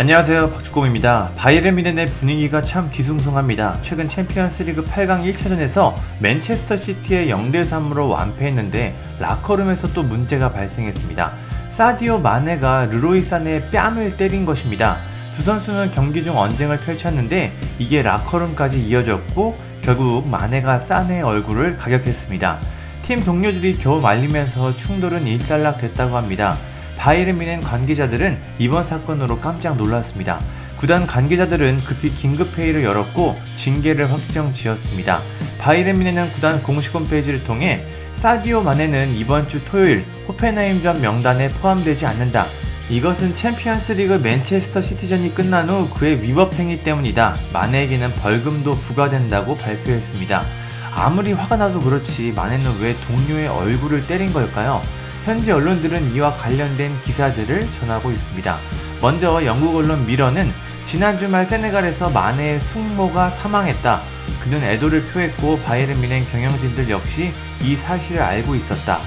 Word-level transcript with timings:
안녕하세요 0.00 0.52
박주공입니다. 0.52 1.32
바이에른 1.36 1.76
뮌헨의 1.76 2.06
분위기가 2.06 2.62
참 2.62 2.90
뒤숭숭합니다. 2.90 3.80
최근 3.82 4.08
챔피언스리그 4.08 4.82
8강 4.82 5.30
1차전에서 5.30 5.92
맨체스터 6.20 6.78
시티의 6.78 7.28
0대 7.28 7.68
3으로 7.68 8.08
완패했는데 8.08 8.96
라커룸에서 9.18 9.92
또 9.92 10.02
문제가 10.02 10.52
발생했습니다. 10.52 11.32
사디오 11.68 12.18
마네가 12.18 12.86
르로이 12.86 13.20
사네의 13.20 13.70
뺨을 13.72 14.16
때린 14.16 14.46
것입니다. 14.46 14.96
두 15.36 15.42
선수는 15.42 15.90
경기 15.90 16.22
중 16.22 16.38
언쟁을 16.38 16.78
펼쳤는데 16.78 17.52
이게 17.78 18.00
라커룸까지 18.00 18.82
이어졌고 18.82 19.54
결국 19.82 20.26
마네가 20.26 20.78
사네의 20.78 21.22
얼굴을 21.22 21.76
가격했습니다. 21.76 22.58
팀 23.02 23.22
동료들이 23.22 23.76
겨우 23.76 24.00
말리면서 24.00 24.76
충돌은 24.76 25.26
일단락됐다고 25.26 26.16
합니다. 26.16 26.56
바이에른 27.00 27.38
뮌헨 27.38 27.62
관계자들은 27.62 28.38
이번 28.58 28.84
사건으로 28.84 29.40
깜짝 29.40 29.76
놀랐습니다. 29.78 30.38
구단 30.76 31.06
관계자들은 31.06 31.78
급히 31.84 32.10
긴급 32.10 32.58
회의를 32.58 32.84
열었고 32.84 33.40
징계를 33.56 34.12
확정 34.12 34.52
지었습니다. 34.52 35.20
바이에른 35.58 35.98
뮌헨은 35.98 36.32
구단 36.32 36.62
공식 36.62 36.94
홈페이지를 36.94 37.42
통해 37.44 37.82
사디오 38.16 38.60
마네는 38.60 39.14
이번 39.14 39.48
주 39.48 39.64
토요일 39.64 40.04
호펜하임전 40.28 41.00
명단에 41.00 41.48
포함되지 41.48 42.04
않는다. 42.04 42.48
이것은 42.90 43.34
챔피언스 43.34 43.92
리그 43.92 44.14
맨체스터 44.14 44.82
시티전이 44.82 45.34
끝난 45.34 45.70
후 45.70 45.88
그의 45.94 46.22
위법 46.22 46.52
행위 46.58 46.82
때문이다. 46.82 47.36
마네에게는 47.54 48.12
벌금도 48.16 48.74
부과된다고 48.74 49.56
발표했습니다. 49.56 50.44
아무리 50.92 51.32
화가 51.32 51.56
나도 51.56 51.80
그렇지 51.80 52.32
마네는 52.32 52.78
왜 52.82 52.94
동료의 53.06 53.48
얼굴을 53.48 54.06
때린 54.06 54.34
걸까요? 54.34 54.82
현지 55.24 55.52
언론들은 55.52 56.12
이와 56.14 56.32
관련된 56.34 57.00
기사들을 57.04 57.66
전하고 57.78 58.10
있습니다. 58.10 58.58
먼저 59.02 59.44
영국 59.44 59.76
언론 59.76 60.06
미러는 60.06 60.50
지난 60.86 61.18
주말 61.18 61.46
세네갈에서 61.46 62.10
마네의 62.10 62.60
숙모가 62.60 63.30
사망했다. 63.30 64.00
그는 64.42 64.62
애도를 64.62 65.06
표했고 65.08 65.60
바이에른 65.60 66.00
뮌헨 66.00 66.24
경영진들 66.30 66.90
역시 66.90 67.32
이 67.62 67.76
사실을 67.76 68.22
알고 68.22 68.54
있었다. 68.54 68.98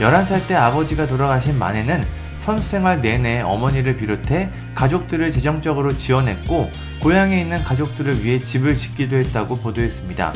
11살 0.00 0.46
때 0.46 0.54
아버지가 0.54 1.06
돌아가신 1.06 1.58
마네는 1.58 2.04
선수 2.36 2.68
생활 2.68 3.00
내내 3.00 3.42
어머니를 3.42 3.96
비롯해 3.96 4.48
가족들을 4.74 5.30
재정적으로 5.30 5.96
지원했고 5.96 6.70
고향에 7.00 7.40
있는 7.40 7.62
가족들을 7.62 8.24
위해 8.24 8.42
집을 8.42 8.76
짓기도 8.76 9.16
했다고 9.16 9.58
보도했습니다. 9.58 10.32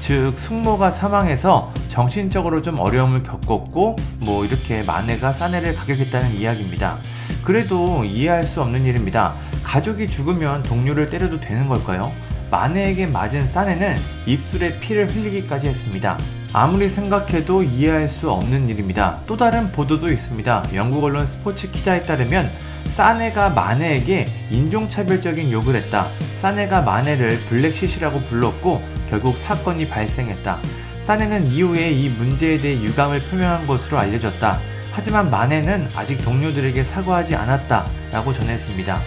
즉 0.00 0.38
숙모가 0.38 0.90
사망해서 0.90 1.72
정신적으로 1.88 2.62
좀 2.62 2.78
어려움을 2.78 3.22
겪었고 3.22 3.96
뭐 4.20 4.44
이렇게 4.44 4.82
마네가 4.82 5.32
사내를 5.32 5.74
가격했다는 5.74 6.34
이야기입니다. 6.34 6.98
그래도 7.44 8.04
이해할 8.04 8.44
수 8.44 8.62
없는 8.62 8.84
일입니다. 8.84 9.34
가족이 9.64 10.08
죽으면 10.08 10.62
동료를 10.62 11.10
때려도 11.10 11.40
되는 11.40 11.68
걸까요? 11.68 12.10
마네에게 12.50 13.06
맞은 13.06 13.48
사네는 13.48 13.96
입술에 14.26 14.78
피를 14.80 15.08
흘리기까지 15.10 15.66
했습니다. 15.66 16.16
아무리 16.52 16.88
생각해도 16.88 17.62
이해할 17.62 18.08
수 18.08 18.30
없는 18.30 18.70
일입니다. 18.70 19.20
또 19.26 19.36
다른 19.36 19.70
보도도 19.70 20.08
있습니다. 20.08 20.64
영국 20.74 21.04
언론 21.04 21.26
스포츠 21.26 21.70
기자에 21.70 22.04
따르면 22.04 22.50
사네가 22.86 23.50
마네에게 23.50 24.26
인종차별적인 24.50 25.52
욕을 25.52 25.74
했다. 25.74 26.08
사네가 26.38 26.82
마네를 26.82 27.38
블랙시시라고 27.48 28.20
불렀고 28.22 28.82
결국 29.10 29.36
사건이 29.36 29.88
발생했다. 29.88 30.58
사네는 31.00 31.48
이후에 31.48 31.90
이 31.90 32.08
문제에 32.08 32.58
대해 32.58 32.82
유감을 32.82 33.24
표명한 33.30 33.66
것으로 33.66 33.98
알려졌다. 33.98 34.58
하지만 34.92 35.30
마네는 35.30 35.90
아직 35.94 36.16
동료들에게 36.24 36.82
사과하지 36.82 37.36
않았다. 37.36 37.86
라고 38.10 38.32
전했습니다. 38.32 38.98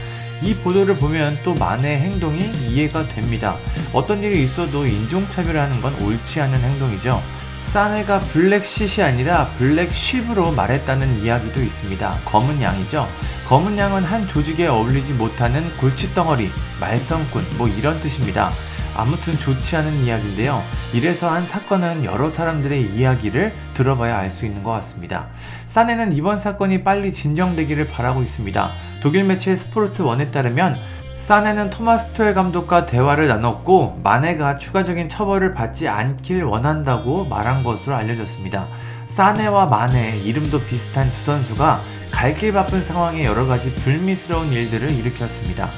이 0.41 0.55
보도를 0.55 0.95
보면 0.95 1.39
또 1.43 1.53
마네의 1.53 1.99
행동이 1.99 2.51
이해가 2.67 3.07
됩니다. 3.09 3.57
어떤 3.93 4.23
일이 4.23 4.43
있어도 4.43 4.85
인종차별하는 4.85 5.81
건 5.81 5.93
옳지 6.01 6.41
않은 6.41 6.59
행동이죠. 6.59 7.21
사네가 7.65 8.19
블랙쉿이 8.19 9.01
아니라 9.01 9.47
블랙쉽으로 9.57 10.51
말했다는 10.51 11.23
이야기도 11.23 11.61
있습니다. 11.61 12.19
검은 12.25 12.61
양이죠. 12.61 13.07
검은 13.47 13.77
양은 13.77 14.03
한 14.03 14.27
조직에 14.27 14.67
어울리지 14.67 15.13
못하는 15.13 15.69
골칫덩어리, 15.77 16.51
말썽꾼, 16.81 17.57
뭐 17.57 17.69
이런 17.69 17.97
뜻입니다. 18.01 18.51
아무튼 18.95 19.33
좋지 19.33 19.75
않은 19.77 20.03
이야기인데요. 20.03 20.61
이래서 20.93 21.29
한 21.29 21.45
사건은 21.45 22.05
여러 22.05 22.29
사람들의 22.29 22.93
이야기를 22.93 23.53
들어봐야 23.73 24.17
알 24.17 24.31
수 24.31 24.45
있는 24.45 24.63
것 24.63 24.71
같습니다. 24.71 25.27
사네는 25.67 26.13
이번 26.13 26.37
사건이 26.37 26.83
빨리 26.83 27.11
진정되기를 27.11 27.87
바라고 27.87 28.21
있습니다. 28.23 28.71
독일 29.01 29.23
매체 29.23 29.55
스포르트 29.55 30.01
원에 30.01 30.31
따르면 30.31 30.77
사네는 31.17 31.69
토마스 31.69 32.13
투엘 32.13 32.33
감독과 32.33 32.85
대화를 32.85 33.27
나눴고 33.27 33.99
마네가 34.03 34.57
추가적인 34.57 35.07
처벌을 35.07 35.53
받지 35.53 35.87
않길 35.87 36.43
원한다고 36.43 37.25
말한 37.25 37.63
것으로 37.63 37.95
알려졌습니다. 37.95 38.67
사네와 39.07 39.67
마네 39.67 40.17
이름도 40.17 40.61
비슷한 40.65 41.11
두 41.11 41.23
선수가 41.23 41.81
갈 42.11 42.33
길 42.33 42.51
바쁜 42.53 42.83
상황에 42.83 43.23
여러 43.23 43.45
가지 43.45 43.73
불미스러운 43.75 44.51
일들을 44.51 44.91
일으켰습니다. 44.91 45.69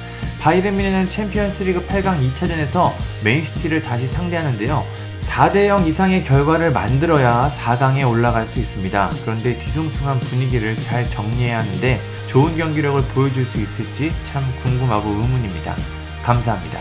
바이른 0.44 0.76
뮌헨은 0.76 1.08
챔피언스리그 1.08 1.88
8강 1.88 2.20
2차전에서 2.34 2.92
맨시티를 3.24 3.82
다시 3.82 4.06
상대하는데요. 4.06 4.86
4대0 5.22 5.88
이상의 5.88 6.26
결과를 6.26 6.74
만들어야 6.74 7.50
4강에 7.58 8.06
올라갈 8.06 8.46
수 8.46 8.60
있습니다. 8.60 9.12
그런데 9.22 9.58
뒤숭숭한 9.58 10.20
분위기를 10.20 10.76
잘 10.76 11.10
정리해야 11.10 11.60
하는데 11.60 11.98
좋은 12.28 12.58
경기력을 12.58 13.02
보여줄 13.14 13.46
수 13.46 13.62
있을지 13.62 14.12
참 14.24 14.44
궁금하고 14.62 15.12
의문입니다. 15.12 15.78
감사합니다. 16.24 16.78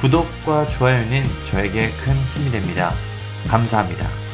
구독과 0.00 0.68
좋아요는 0.68 1.24
저에게 1.50 1.90
큰 1.90 2.14
힘이 2.32 2.50
됩니다. 2.50 2.90
감사합니다. 3.48 4.25